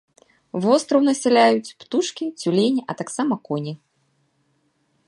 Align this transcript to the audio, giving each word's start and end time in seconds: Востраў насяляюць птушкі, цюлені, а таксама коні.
Востраў 0.63 0.99
насяляюць 1.09 1.75
птушкі, 1.83 2.25
цюлені, 2.41 2.81
а 2.89 2.97
таксама 3.03 3.35
коні. 3.47 3.77